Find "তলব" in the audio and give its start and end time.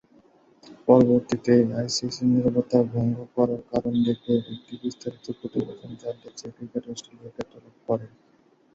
7.51-7.75